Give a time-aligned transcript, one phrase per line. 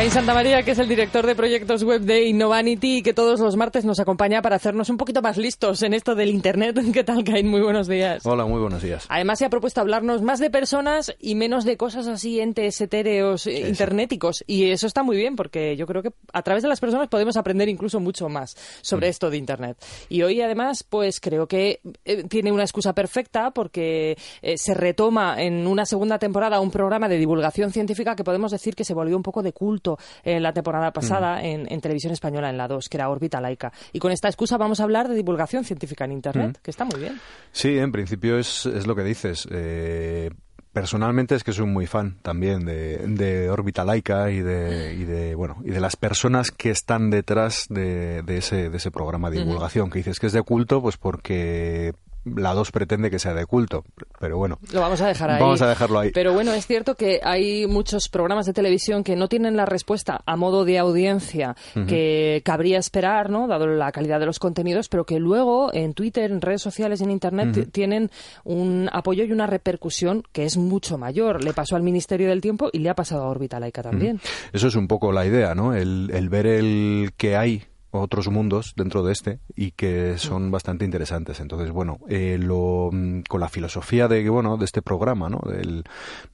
[0.00, 3.38] Caín Santa María, que es el director de proyectos web de Innovanity y que todos
[3.38, 6.78] los martes nos acompaña para hacernos un poquito más listos en esto del Internet.
[6.94, 7.48] ¿Qué tal, Caín?
[7.48, 8.24] Muy buenos días.
[8.24, 9.04] Hola, muy buenos días.
[9.10, 13.46] Además, se ha propuesto hablarnos más de personas y menos de cosas así, entes etéreos,
[13.46, 14.42] eh, internéticos.
[14.46, 17.36] Y eso está muy bien, porque yo creo que a través de las personas podemos
[17.36, 19.76] aprender incluso mucho más sobre esto de Internet.
[20.08, 25.42] Y hoy, además, pues creo que eh, tiene una excusa perfecta porque eh, se retoma
[25.42, 29.14] en una segunda temporada un programa de divulgación científica que podemos decir que se volvió
[29.14, 29.89] un poco de culto
[30.24, 33.72] la temporada pasada en, televisión española en la 2, que era Órbita Laica.
[33.92, 37.00] Y con esta excusa vamos a hablar de divulgación científica en Internet, que está muy
[37.00, 37.20] bien.
[37.52, 39.48] Sí, en principio es, es lo que dices.
[39.50, 40.30] Eh,
[40.72, 45.34] personalmente es que soy muy fan también de, de órbita laica y de, y de
[45.34, 49.38] bueno y de las personas que están detrás de, de ese de ese programa de
[49.38, 51.92] divulgación que dices que es de culto pues porque
[52.24, 53.84] la 2 pretende que sea de culto,
[54.18, 54.58] pero bueno.
[54.72, 55.40] Lo vamos a dejar ahí.
[55.40, 56.10] Vamos a dejarlo ahí.
[56.12, 60.20] Pero bueno, es cierto que hay muchos programas de televisión que no tienen la respuesta
[60.26, 63.48] a modo de audiencia que cabría esperar, ¿no?
[63.48, 67.10] Dado la calidad de los contenidos, pero que luego en Twitter, en redes sociales, en
[67.10, 68.10] Internet tienen
[68.44, 71.42] un apoyo y una repercusión que es mucho mayor.
[71.42, 74.20] Le pasó al Ministerio del Tiempo y le ha pasado a Órbita Laica también.
[74.52, 75.74] Eso es un poco la idea, ¿no?
[75.74, 80.84] El, el ver el que hay otros mundos dentro de este y que son bastante
[80.84, 81.40] interesantes.
[81.40, 85.40] Entonces, bueno, eh, lo, mm, con la filosofía de, bueno, de este programa, ¿no?
[85.46, 85.84] Del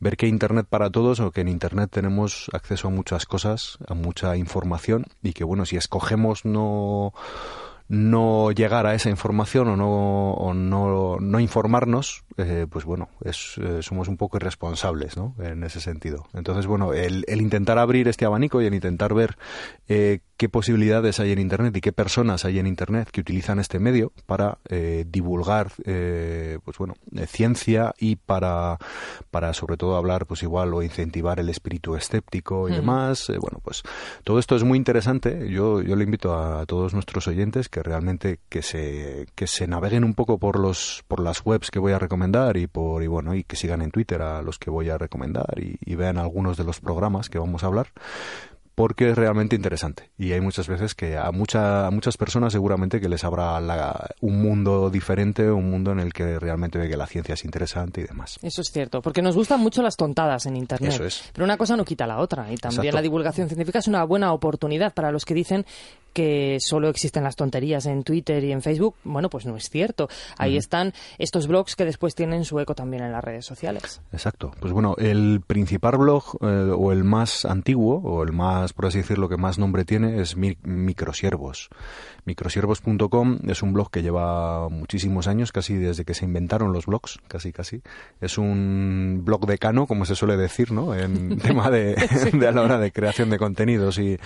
[0.00, 3.94] ver que Internet para todos o que en Internet tenemos acceso a muchas cosas, a
[3.94, 7.12] mucha información y que, bueno, si escogemos no
[7.88, 13.58] no llegar a esa información o no, o no, no informarnos, eh, pues bueno, es,
[13.58, 15.34] eh, somos un poco irresponsables ¿no?
[15.38, 16.26] en ese sentido.
[16.34, 19.36] Entonces, bueno, el, el intentar abrir este abanico y el intentar ver
[19.88, 23.78] eh, qué posibilidades hay en Internet y qué personas hay en Internet que utilizan este
[23.78, 24.58] medio para
[25.06, 26.94] divulgar, pues bueno,
[27.26, 28.78] ciencia y para,
[29.30, 33.28] para sobre todo hablar, pues igual, o incentivar el espíritu escéptico y demás.
[33.40, 33.82] bueno, pues
[34.24, 35.48] todo esto es muy interesante.
[35.50, 40.04] Yo, yo le invito a todos nuestros oyentes que realmente que se, que se naveguen
[40.04, 43.34] un poco por los, por las webs que voy a recomendar y por, y bueno,
[43.34, 46.64] y que sigan en Twitter a los que voy a recomendar y vean algunos de
[46.64, 47.88] los programas que vamos a hablar
[48.76, 53.08] porque es realmente interesante y hay muchas veces que a, mucha, muchas personas seguramente que
[53.08, 53.58] les habrá
[54.20, 58.02] un mundo diferente, un mundo en el que realmente ve que la ciencia es interesante
[58.02, 58.38] y demás.
[58.42, 60.92] Eso es cierto, porque nos gustan mucho las tontadas en Internet.
[60.92, 61.24] Eso es.
[61.32, 64.34] Pero una cosa no quita la otra y también la divulgación científica es una buena
[64.34, 65.64] oportunidad para los que dicen
[66.16, 70.08] que solo existen las tonterías en Twitter y en Facebook, bueno, pues no es cierto.
[70.38, 74.00] Ahí están estos blogs que después tienen su eco también en las redes sociales.
[74.12, 74.50] Exacto.
[74.58, 78.96] Pues bueno, el principal blog eh, o el más antiguo o el más, por así
[78.96, 81.68] decirlo, que más nombre tiene es Microsiervos.
[82.24, 87.18] Microsiervos.com es un blog que lleva muchísimos años, casi desde que se inventaron los blogs,
[87.28, 87.82] casi casi.
[88.22, 90.94] Es un blog decano, como se suele decir, ¿no?
[90.94, 91.94] En tema de,
[92.32, 94.18] de a la hora de creación de contenidos y,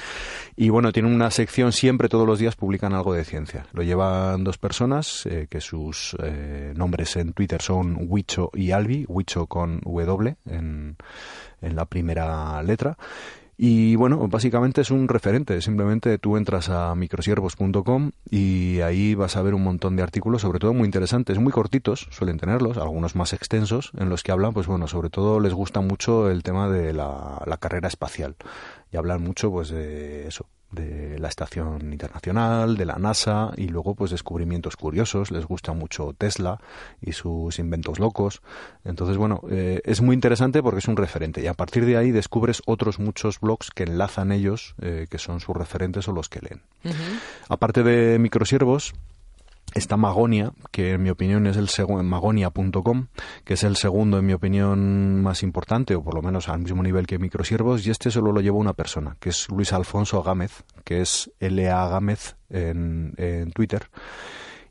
[0.57, 3.67] y bueno, tiene una sección siempre, todos los días publican algo de ciencia.
[3.73, 9.07] Lo llevan dos personas, eh, que sus eh, nombres en Twitter son Wicho y Albi,
[9.09, 10.97] Wicho con W en,
[11.63, 12.99] en la primera letra.
[13.57, 15.61] Y bueno, básicamente es un referente.
[15.63, 20.59] Simplemente tú entras a microsiervos.com y ahí vas a ver un montón de artículos, sobre
[20.59, 24.67] todo muy interesantes, muy cortitos, suelen tenerlos, algunos más extensos, en los que hablan, pues
[24.67, 28.37] bueno, sobre todo les gusta mucho el tema de la, la carrera espacial.
[28.93, 33.95] Y hablan mucho, pues, de eso, de la Estación Internacional, de la NASA y luego
[33.95, 36.61] pues descubrimientos curiosos, les gusta mucho Tesla
[37.01, 38.43] y sus inventos locos.
[38.85, 42.11] Entonces, bueno, eh, es muy interesante porque es un referente y a partir de ahí
[42.11, 46.41] descubres otros muchos blogs que enlazan ellos, eh, que son sus referentes o los que
[46.41, 46.63] leen.
[47.49, 48.95] Aparte de microsiervos,
[49.75, 53.07] está Magonia, que en mi opinión es el segundo, magonia.com,
[53.45, 56.83] que es el segundo en mi opinión más importante, o por lo menos al mismo
[56.83, 60.65] nivel que Microsiervos, y este solo lo lleva una persona, que es Luis Alfonso Gámez,
[60.85, 61.89] que es L.A.
[61.89, 63.89] Gámez en, en Twitter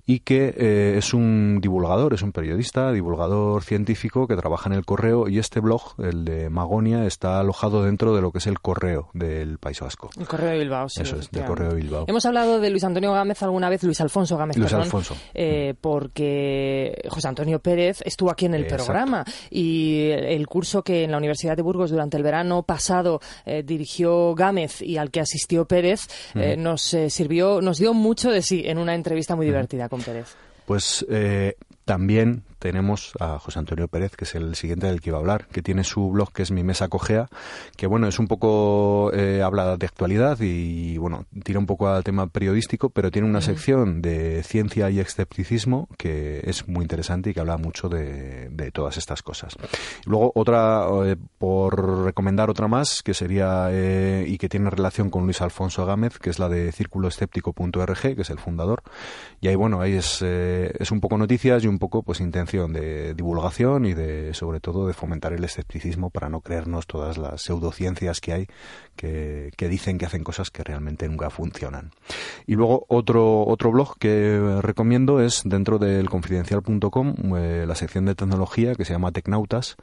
[0.09, 4.83] y que eh, es un divulgador, es un periodista, divulgador científico que trabaja en el
[4.83, 8.59] correo y este blog, el de Magonia, está alojado dentro de lo que es el
[8.59, 10.09] correo del País Vasco.
[10.19, 11.03] El correo de Bilbao, sí.
[11.03, 12.05] Eso es, del correo de Bilbao.
[12.07, 15.15] Hemos hablado de Luis Antonio Gámez alguna vez, Luis Alfonso Gámez, Luis perdón, Alfonso.
[15.35, 18.85] eh, porque José Antonio Pérez estuvo aquí en el Exacto.
[18.85, 23.61] programa y el curso que en la Universidad de Burgos durante el verano pasado eh,
[23.63, 26.07] dirigió Gámez y al que asistió Pérez
[26.57, 29.98] nos sirvió, nos dio mucho de sí en una entrevista muy divertida con
[30.65, 31.55] Pues eh,
[31.85, 35.47] también tenemos a José Antonio Pérez, que es el siguiente del que iba a hablar,
[35.47, 37.29] que tiene su blog que es Mi Mesa Cogea,
[37.77, 42.03] que bueno, es un poco, eh, habla de actualidad y bueno, tira un poco al
[42.03, 47.33] tema periodístico, pero tiene una sección de ciencia y escepticismo que es muy interesante y
[47.33, 49.55] que habla mucho de, todas estas cosas.
[50.05, 55.23] Luego otra, eh, por recomendar otra más, que sería eh, y que tiene relación con
[55.23, 58.83] Luis Alfonso Gámez, que es la de círculoescéptico.org, que es el fundador.
[59.41, 63.13] Y ahí, bueno, ahí es, es un poco noticias y un poco pues intención de
[63.13, 68.19] divulgación y de sobre todo de fomentar el escepticismo para no creernos todas las pseudociencias
[68.21, 68.47] que hay
[68.95, 71.91] que, dicen que hacen cosas que realmente nunca funcionan.
[72.47, 78.15] Y luego otro otro blog que recomiendo es dentro del confidencial.com eh, la sección de
[78.15, 79.77] tecnología que se llama Tecnautas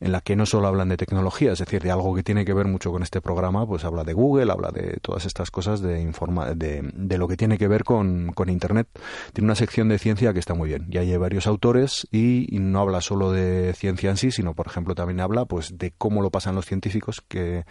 [0.00, 2.54] en la que no solo hablan de tecnología, es decir, de algo que tiene que
[2.54, 6.00] ver mucho con este programa, pues habla de Google, habla de todas estas cosas de
[6.00, 8.88] informa de, de lo que tiene que ver con, con internet.
[9.32, 10.86] Tiene una sección de ciencia que está muy bien.
[10.90, 14.94] Y hay varios autores y, no habla solo de ciencia en sí, sino, por ejemplo,
[14.94, 17.64] también habla pues de cómo lo pasan los científicos, que,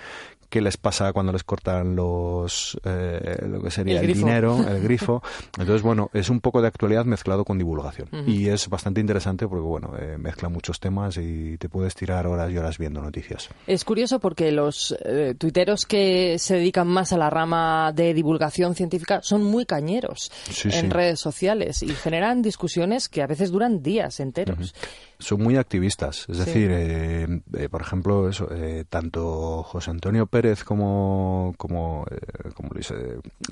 [0.50, 5.22] qué les pasa cuando les cortan los eh, lo que sería el, dinero, el grifo.
[5.58, 8.10] Entonces, bueno, es un poco de actualidad mezclado con divulgación.
[8.26, 12.52] Y es bastante interesante porque, bueno, eh, mezcla muchos temas y te puedes tirar horas
[12.52, 13.50] y horas viendo noticias.
[13.68, 18.76] Es curioso porque los eh, tuiteros que se dedican más a la rama de divulgación
[18.76, 20.32] científica son muy cañeros
[20.64, 24.74] en redes sociales y generan discusiones que a veces duran días enteros
[25.20, 26.26] son muy activistas.
[26.30, 32.06] Es decir, eh, eh, por ejemplo, eso, eh, tanto José Antonio Pérez como, como,
[32.54, 32.94] como Luis,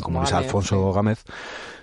[0.01, 1.23] como Luis Alfonso Gámez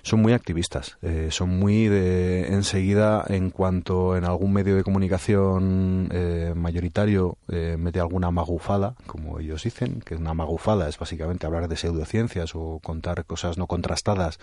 [0.02, 0.99] son muy activistas.
[1.31, 6.11] son muy de enseguida, en cuanto en algún medio de comunicación
[6.55, 12.55] mayoritario mete alguna magufada, como ellos dicen, que una magufada es básicamente hablar de pseudociencias
[12.55, 14.38] o contar cosas no contrastadas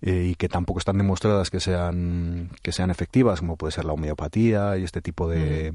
[0.00, 4.76] y que tampoco están demostradas que sean, que sean efectivas, como puede ser la homeopatía
[4.84, 5.74] este tipo de,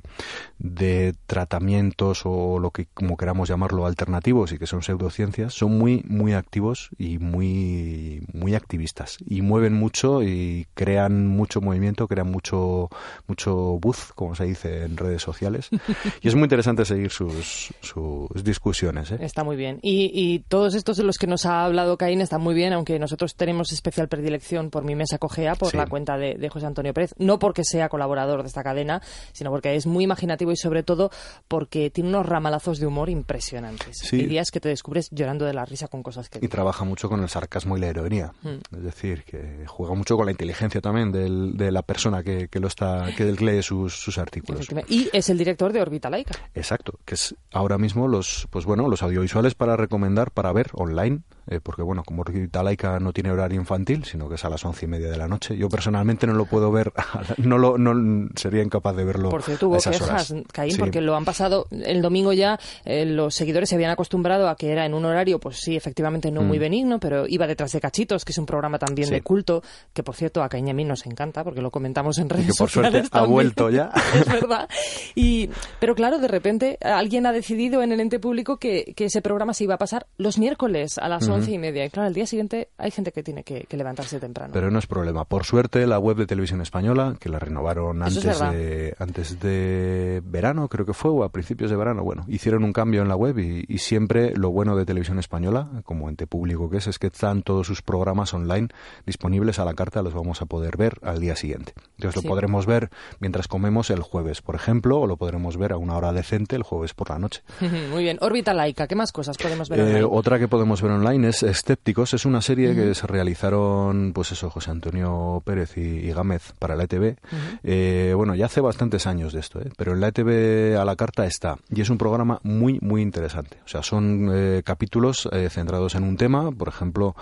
[0.60, 6.04] de tratamientos o lo que como queramos llamarlo alternativos y que son pseudociencias son muy
[6.08, 12.90] muy activos y muy muy activistas y mueven mucho y crean mucho movimiento crean mucho
[13.28, 15.70] mucho buzz como se dice en redes sociales
[16.22, 19.18] y es muy interesante seguir sus, sus discusiones ¿eh?
[19.22, 22.42] está muy bien y, y todos estos de los que nos ha hablado Caín están
[22.42, 26.36] muy bien aunque nosotros tenemos especial predilección por mi mesa cogea por la cuenta de,
[26.36, 29.02] de José Antonio Pérez no porque sea colaborador de esta cadena
[29.32, 31.10] sino porque es muy imaginativo y sobre todo
[31.48, 33.98] porque tiene unos ramalazos de humor impresionantes.
[34.02, 34.22] Sí.
[34.22, 36.40] Hay días que te descubres llorando de la risa con cosas que...
[36.42, 38.34] Y trabaja mucho con el sarcasmo y la ironía.
[38.42, 38.76] Mm.
[38.78, 43.08] Es decir, que juega mucho con la inteligencia también de la persona que, lo está,
[43.16, 44.68] que lee sus, artículos.
[44.88, 46.34] Y es el director de Orbita Laica.
[46.54, 51.22] Exacto, que es ahora mismo los, pues bueno, los audiovisuales para recomendar, para ver online
[51.48, 54.66] eh, porque bueno, como Rita Laica no tiene horario infantil, sino que es a las
[54.66, 55.56] once y media de la noche.
[55.56, 56.92] Yo personalmente no lo puedo ver,
[57.38, 59.30] no lo, no sería incapaz de verlo.
[59.30, 63.70] Por cierto, hubo quejas, Caín, porque lo han pasado el domingo ya, eh, los seguidores
[63.70, 66.62] se habían acostumbrado a que era en un horario, pues sí, efectivamente no muy mm.
[66.62, 69.62] benigno, pero iba detrás de Cachitos, que es un programa también de culto,
[69.94, 72.46] que por cierto a Caín y a mí nos encanta, porque lo comentamos en redes
[72.46, 73.92] y que por suerte ha vuelto ya.
[74.16, 74.68] es verdad.
[75.14, 75.50] Y,
[75.80, 79.54] pero claro, de repente alguien ha decidido en el ente público que, que ese programa
[79.54, 81.86] se iba a pasar los miércoles a las once y media.
[81.86, 84.54] Y claro, al día siguiente hay gente que tiene que, levantarse temprano.
[84.54, 85.26] Pero no es problema.
[85.26, 90.70] Por suerte, la web de Televisión Española, que la renovaron antes de, antes de verano,
[90.70, 93.38] creo que fue, o a principios de verano, bueno, hicieron un cambio en la web
[93.40, 97.44] y, siempre lo bueno de Televisión Española, como ente público que es, es que están
[97.44, 98.70] todos sus programas online
[99.06, 101.74] disponibles a la carta, los vamos a poder ver al día siguiente.
[101.98, 105.78] Entonces lo podremos ver mientras comemos el jueves, por ejemplo, o lo podremos ver a
[105.78, 107.42] una hora decente el jueves por la noche.
[107.92, 108.18] Muy bien.
[108.22, 112.14] Órbita laica, ¿qué más cosas podemos ver eh, Otra que podemos ver online es Escépticos.
[112.14, 116.84] Es una serie que se realizaron, pues eso, José Antonio Pérez y, Gámez para la
[116.84, 117.18] ETV.
[117.64, 119.70] Eh, bueno, ya hace bastantes años de esto, ¿eh?
[119.78, 121.58] pero en la ETV a la carta está.
[121.70, 123.58] Y es un programa muy, muy interesante.
[123.66, 127.16] O sea, son eh, capítulos centrados en un tema, por ejemplo,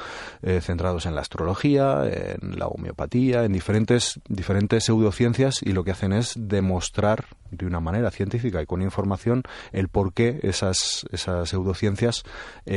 [0.62, 6.14] centrados en la astrología, en la homeopatía, en diferentes, diferentes pseudociencias y lo que hacen
[6.14, 12.24] es demostrar de una manera científica y con información el por qué esas, esas pseudociencias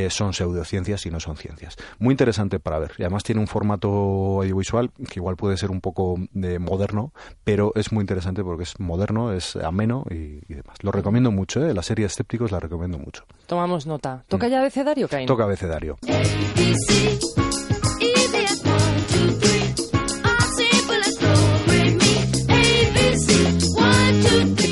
[0.09, 1.77] son pseudociencias y no son ciencias.
[1.99, 2.93] Muy interesante para ver.
[2.99, 7.13] Y además tiene un formato audiovisual que igual puede ser un poco de moderno,
[7.45, 10.77] pero es muy interesante porque es moderno, es ameno y, demás.
[10.83, 11.75] Lo recomiendo mucho, ¿eh?
[11.75, 13.25] la serie Escépticos la recomiendo mucho.
[13.47, 14.25] Tomamos nota.
[14.29, 15.27] ¿Toca ya abecedario, Caín?
[15.27, 15.99] Toca abecedario.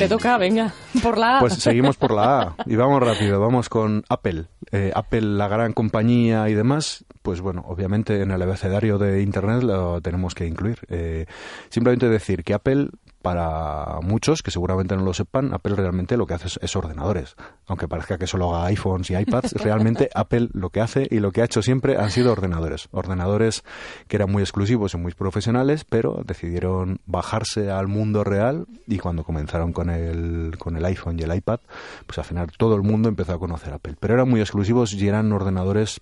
[0.05, 0.84] Te toca, venga.
[1.01, 1.39] Por la A.
[1.39, 4.45] Pues seguimos por la A y vamos rápido, vamos con Apple.
[4.71, 9.63] Eh, Apple, la gran compañía y demás, pues bueno, obviamente en el abecedario de Internet
[9.63, 10.79] lo tenemos que incluir.
[10.89, 11.25] Eh,
[11.69, 12.89] simplemente decir que Apple
[13.25, 17.35] para muchos que seguramente no lo sepan, Apple realmente lo que hace es, ordenadores.
[17.65, 21.31] Aunque parezca que solo haga iPhones y iPads, realmente Apple lo que hace y lo
[21.31, 22.87] que ha hecho siempre han sido ordenadores.
[22.91, 23.63] Ordenadores
[24.07, 29.23] que eran muy exclusivos y muy profesionales, pero decidieron bajarse al mundo real y cuando
[29.23, 31.59] comenzaron con el, con el iPhone y el iPad,
[32.05, 33.95] pues al final todo el mundo empezó a conocer Apple.
[33.99, 36.01] Pero eran muy exclusivos y eran ordenadores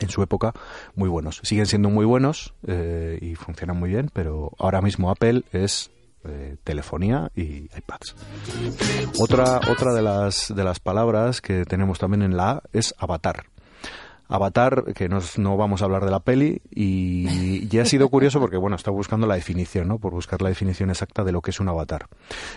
[0.00, 0.52] en su época
[0.94, 1.40] muy buenos.
[1.42, 5.90] Siguen siendo muy buenos eh, y funcionan muy bien, pero ahora mismo Apple es
[6.24, 8.14] eh, telefonía y iPads.
[9.18, 13.44] Otra, otra de, las, de las palabras que tenemos también en la A es avatar.
[14.30, 18.56] Avatar, que no vamos a hablar de la peli, y ya ha sido curioso porque,
[18.56, 19.98] bueno, está buscando la definición, ¿no?
[19.98, 22.06] Por buscar la definición exacta de lo que es un avatar.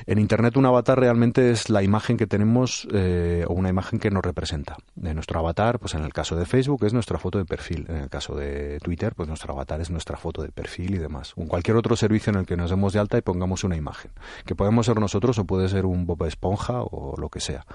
[0.05, 4.11] En Internet un avatar realmente es la imagen que tenemos eh, o una imagen que
[4.11, 4.77] nos representa.
[4.95, 7.85] De nuestro avatar, pues en el caso de Facebook es nuestra foto de perfil.
[7.89, 11.33] En el caso de Twitter, pues nuestro avatar es nuestra foto de perfil y demás.
[11.35, 14.11] O cualquier otro servicio en el que nos demos de alta y pongamos una imagen.
[14.45, 17.65] Que podemos ser nosotros o puede ser un Bob Esponja o lo que sea.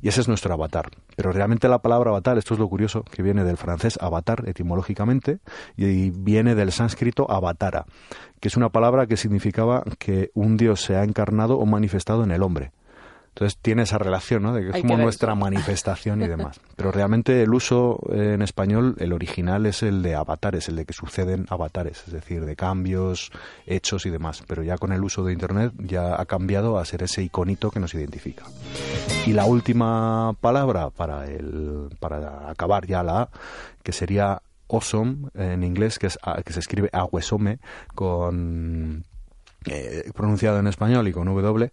[0.00, 0.90] Y ese es nuestro avatar.
[1.16, 5.38] Pero realmente la palabra avatar, esto es lo curioso, que viene del francés avatar etimológicamente
[5.76, 7.86] y viene del sánscrito avatara,
[8.40, 12.30] que es una palabra que significaba que un dios se ha encarnado o manifestado en
[12.30, 12.72] el hombre.
[13.34, 14.52] Entonces tiene esa relación, ¿no?
[14.52, 16.60] De que es como nuestra manifestación y demás.
[16.76, 20.92] Pero realmente el uso en español, el original es el de avatares, el de que
[20.92, 23.32] suceden avatares, es decir, de cambios,
[23.66, 24.42] hechos y demás.
[24.46, 27.80] Pero ya con el uso de Internet ya ha cambiado a ser ese iconito que
[27.80, 28.44] nos identifica.
[29.26, 33.28] Y la última palabra para, el, para acabar ya la A,
[33.82, 37.60] que sería awesome en inglés, que, es, que se escribe aguesome
[37.94, 39.04] con
[39.66, 41.70] eh, pronunciado en español y con W,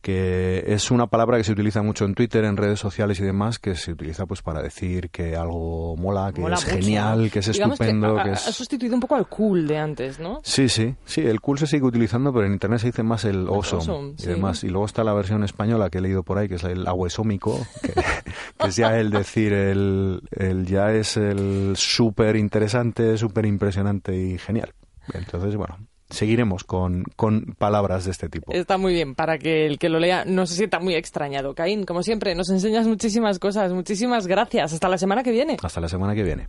[0.00, 3.58] que es una palabra que se utiliza mucho en Twitter, en redes sociales y demás,
[3.58, 8.14] que se utiliza pues para decir que algo mola, que es genial, que es estupendo.
[8.22, 10.40] Que, ha, sustituido un poco al cool de antes, ¿no?
[10.42, 13.46] Sí, sí, sí, el cool se sigue utilizando, pero en internet se dice más el
[13.48, 14.64] awesome, y demás.
[14.64, 17.66] Y luego está la versión española que he leído por ahí, que es el aguesómico,
[17.82, 17.92] que,
[18.58, 24.38] que es ya el decir, el, el ya es el súper interesante, súper impresionante y
[24.38, 24.72] genial.
[25.12, 25.78] Entonces, bueno,
[26.12, 28.52] seguiremos con, con, palabras de este tipo.
[28.52, 31.54] Está muy bien, para que el que lo lea no se sienta muy extrañado.
[31.54, 33.72] Caín, como siempre, nos enseñas muchísimas cosas.
[33.72, 34.72] Muchísimas gracias.
[34.72, 35.56] Hasta la semana que viene.
[35.62, 36.48] Hasta la semana que viene.